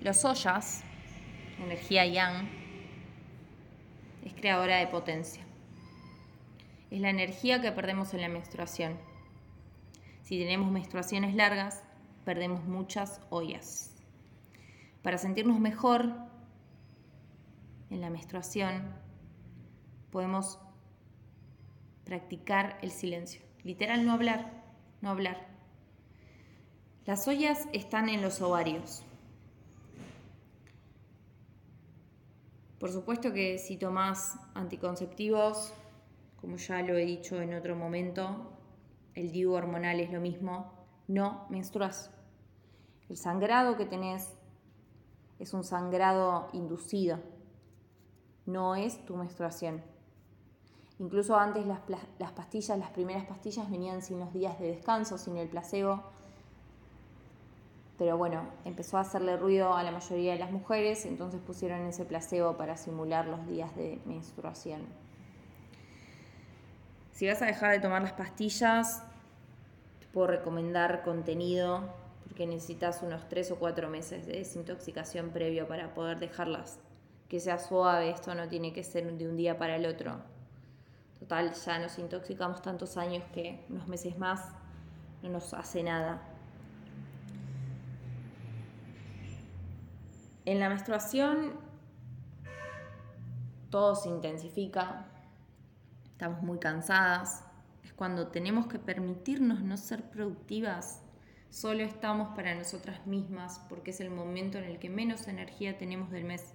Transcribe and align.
Los 0.00 0.24
ollas, 0.24 0.84
energía 1.58 2.06
yang, 2.06 2.48
es 4.24 4.32
creadora 4.32 4.76
de 4.76 4.86
potencia. 4.86 5.42
Es 6.90 7.00
la 7.00 7.10
energía 7.10 7.60
que 7.60 7.72
perdemos 7.72 8.14
en 8.14 8.20
la 8.20 8.28
menstruación. 8.28 8.96
Si 10.22 10.38
tenemos 10.38 10.70
menstruaciones 10.70 11.34
largas, 11.34 11.82
perdemos 12.24 12.62
muchas 12.64 13.20
ollas. 13.28 13.92
Para 15.02 15.18
sentirnos 15.18 15.58
mejor 15.58 16.12
en 17.90 18.00
la 18.00 18.08
menstruación, 18.08 18.94
podemos 20.12 20.60
practicar 22.04 22.78
el 22.82 22.92
silencio. 22.92 23.42
Literal, 23.64 24.06
no 24.06 24.12
hablar, 24.12 24.62
no 25.00 25.10
hablar. 25.10 25.48
Las 27.04 27.26
ollas 27.26 27.66
están 27.72 28.08
en 28.08 28.22
los 28.22 28.40
ovarios. 28.40 29.02
Por 32.78 32.92
supuesto 32.92 33.32
que 33.32 33.58
si 33.58 33.76
tomas 33.76 34.38
anticonceptivos, 34.54 35.72
como 36.40 36.56
ya 36.56 36.82
lo 36.82 36.96
he 36.96 37.04
dicho 37.04 37.40
en 37.40 37.54
otro 37.54 37.74
momento, 37.74 38.52
el 39.14 39.32
DIU 39.32 39.52
hormonal 39.52 39.98
es 39.98 40.12
lo 40.12 40.20
mismo, 40.20 40.72
no 41.08 41.46
menstruas. 41.50 42.12
El 43.08 43.16
sangrado 43.16 43.76
que 43.76 43.84
tenés 43.84 44.38
es 45.38 45.54
un 45.54 45.64
sangrado 45.64 46.48
inducido, 46.52 47.18
no 48.46 48.76
es 48.76 49.04
tu 49.04 49.16
menstruación. 49.16 49.82
Incluso 51.00 51.36
antes 51.36 51.64
las, 51.66 51.80
pastillas, 52.32 52.78
las 52.78 52.90
primeras 52.90 53.24
pastillas 53.26 53.70
venían 53.70 54.02
sin 54.02 54.18
los 54.18 54.32
días 54.32 54.58
de 54.58 54.68
descanso, 54.68 55.16
sin 55.16 55.36
el 55.36 55.48
placebo. 55.48 56.02
Pero 57.98 58.16
bueno, 58.16 58.48
empezó 58.64 58.96
a 58.96 59.00
hacerle 59.00 59.36
ruido 59.36 59.74
a 59.74 59.82
la 59.82 59.90
mayoría 59.90 60.32
de 60.32 60.38
las 60.38 60.52
mujeres, 60.52 61.04
entonces 61.04 61.40
pusieron 61.40 61.84
ese 61.86 62.04
placebo 62.04 62.56
para 62.56 62.76
simular 62.76 63.26
los 63.26 63.44
días 63.48 63.74
de 63.74 64.00
menstruación. 64.04 64.82
Si 67.12 67.26
vas 67.26 67.42
a 67.42 67.46
dejar 67.46 67.72
de 67.72 67.80
tomar 67.80 68.00
las 68.02 68.12
pastillas, 68.12 69.02
te 69.98 70.06
puedo 70.06 70.28
recomendar 70.28 71.02
contenido 71.02 71.82
porque 72.22 72.46
necesitas 72.46 73.02
unos 73.02 73.28
3 73.28 73.50
o 73.50 73.56
4 73.56 73.88
meses 73.88 74.24
de 74.26 74.34
desintoxicación 74.34 75.30
previo 75.30 75.66
para 75.66 75.92
poder 75.94 76.20
dejarlas. 76.20 76.78
Que 77.28 77.40
sea 77.40 77.58
suave, 77.58 78.10
esto 78.10 78.32
no 78.36 78.48
tiene 78.48 78.72
que 78.72 78.84
ser 78.84 79.12
de 79.12 79.28
un 79.28 79.36
día 79.36 79.58
para 79.58 79.74
el 79.74 79.86
otro. 79.86 80.20
Total, 81.18 81.52
ya 81.52 81.78
nos 81.80 81.98
intoxicamos 81.98 82.62
tantos 82.62 82.96
años 82.96 83.24
que 83.34 83.64
unos 83.68 83.88
meses 83.88 84.16
más 84.16 84.52
no 85.20 85.30
nos 85.30 85.52
hace 85.52 85.82
nada. 85.82 86.22
En 90.48 90.60
la 90.60 90.70
menstruación 90.70 91.52
todo 93.68 93.94
se 93.94 94.08
intensifica, 94.08 95.04
estamos 96.10 96.40
muy 96.40 96.58
cansadas, 96.58 97.44
es 97.84 97.92
cuando 97.92 98.28
tenemos 98.28 98.66
que 98.66 98.78
permitirnos 98.78 99.60
no 99.60 99.76
ser 99.76 100.04
productivas, 100.04 101.02
solo 101.50 101.82
estamos 101.82 102.34
para 102.34 102.54
nosotras 102.54 103.06
mismas 103.06 103.60
porque 103.68 103.90
es 103.90 104.00
el 104.00 104.08
momento 104.08 104.56
en 104.56 104.64
el 104.64 104.78
que 104.78 104.88
menos 104.88 105.28
energía 105.28 105.76
tenemos 105.76 106.10
del 106.10 106.24
mes. 106.24 106.54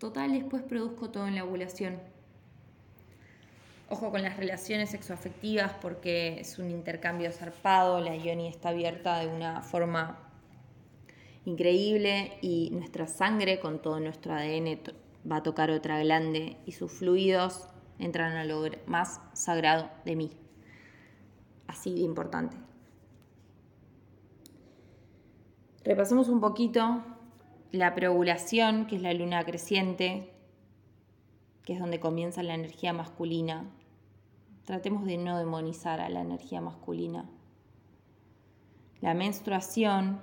Total, 0.00 0.32
después 0.32 0.64
produzco 0.64 1.10
todo 1.10 1.28
en 1.28 1.36
la 1.36 1.44
ovulación. 1.44 2.00
Ojo 3.88 4.10
con 4.10 4.22
las 4.22 4.36
relaciones 4.36 4.90
sexoafectivas 4.90 5.74
porque 5.74 6.40
es 6.40 6.58
un 6.58 6.72
intercambio 6.72 7.30
zarpado, 7.30 8.00
la 8.00 8.16
ioni 8.16 8.48
está 8.48 8.70
abierta 8.70 9.20
de 9.20 9.28
una 9.28 9.62
forma 9.62 10.29
increíble 11.50 12.38
y 12.40 12.70
nuestra 12.72 13.06
sangre 13.06 13.60
con 13.60 13.82
todo 13.82 14.00
nuestro 14.00 14.32
ADN 14.32 14.80
va 15.30 15.36
a 15.36 15.42
tocar 15.42 15.70
otra 15.70 16.00
glande 16.00 16.56
y 16.66 16.72
sus 16.72 16.92
fluidos 16.92 17.68
entran 17.98 18.36
a 18.36 18.44
lo 18.44 18.62
más 18.86 19.20
sagrado 19.34 19.90
de 20.04 20.16
mí. 20.16 20.30
Así 21.66 21.94
de 21.94 22.00
importante. 22.00 22.56
Repasemos 25.84 26.28
un 26.28 26.40
poquito 26.40 27.02
la 27.72 27.94
preovulación, 27.94 28.86
que 28.86 28.96
es 28.96 29.02
la 29.02 29.14
luna 29.14 29.44
creciente, 29.44 30.32
que 31.64 31.74
es 31.74 31.80
donde 31.80 32.00
comienza 32.00 32.42
la 32.42 32.54
energía 32.54 32.92
masculina. 32.92 33.70
Tratemos 34.64 35.04
de 35.04 35.16
no 35.16 35.38
demonizar 35.38 36.00
a 36.00 36.08
la 36.08 36.20
energía 36.20 36.60
masculina. 36.60 37.28
La 39.00 39.14
menstruación, 39.14 40.20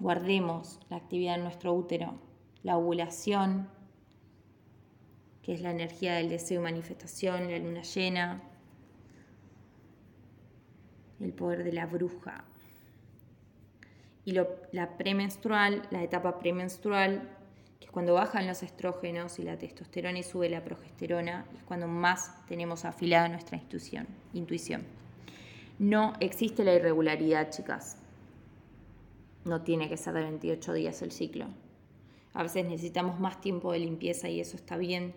guardemos 0.00 0.80
la 0.88 0.96
actividad 0.96 1.36
en 1.36 1.44
nuestro 1.44 1.72
útero, 1.72 2.14
la 2.62 2.76
ovulación, 2.76 3.68
que 5.42 5.54
es 5.54 5.60
la 5.60 5.70
energía 5.70 6.14
del 6.14 6.28
deseo 6.28 6.60
y 6.60 6.64
manifestación, 6.64 7.50
la 7.50 7.58
luna 7.58 7.82
llena, 7.82 8.42
el 11.20 11.32
poder 11.32 11.64
de 11.64 11.72
la 11.72 11.86
bruja. 11.86 12.44
Y 14.24 14.32
la 14.32 14.96
premenstrual, 14.96 15.82
la 15.90 16.02
etapa 16.02 16.38
premenstrual, 16.38 17.28
que 17.78 17.86
es 17.86 17.90
cuando 17.90 18.14
bajan 18.14 18.46
los 18.46 18.62
estrógenos 18.62 19.38
y 19.38 19.42
la 19.42 19.58
testosterona 19.58 20.18
y 20.18 20.22
sube 20.22 20.48
la 20.48 20.62
progesterona, 20.62 21.46
es 21.56 21.62
cuando 21.64 21.88
más 21.88 22.46
tenemos 22.46 22.84
afilada 22.84 23.28
nuestra 23.28 23.56
intuición. 23.56 24.06
intuición. 24.34 24.82
No 25.78 26.12
existe 26.20 26.62
la 26.64 26.74
irregularidad, 26.74 27.50
chicas. 27.50 27.96
No 29.44 29.62
tiene 29.62 29.88
que 29.88 29.96
ser 29.96 30.14
de 30.14 30.22
28 30.22 30.72
días 30.74 31.02
el 31.02 31.12
ciclo. 31.12 31.46
A 32.32 32.42
veces 32.42 32.64
necesitamos 32.64 33.18
más 33.18 33.40
tiempo 33.40 33.72
de 33.72 33.80
limpieza 33.80 34.28
y 34.28 34.40
eso 34.40 34.56
está 34.56 34.76
bien. 34.76 35.14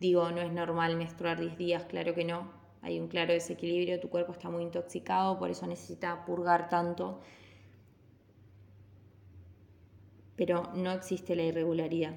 Digo, 0.00 0.30
no 0.30 0.40
es 0.40 0.52
normal 0.52 0.96
menstruar 0.96 1.40
10 1.40 1.58
días, 1.58 1.84
claro 1.84 2.14
que 2.14 2.24
no. 2.24 2.50
Hay 2.82 3.00
un 3.00 3.08
claro 3.08 3.32
desequilibrio, 3.32 4.00
tu 4.00 4.10
cuerpo 4.10 4.32
está 4.32 4.50
muy 4.50 4.62
intoxicado, 4.62 5.38
por 5.38 5.50
eso 5.50 5.66
necesita 5.66 6.24
purgar 6.24 6.68
tanto. 6.68 7.20
Pero 10.36 10.70
no 10.74 10.92
existe 10.92 11.34
la 11.34 11.44
irregularidad. 11.44 12.14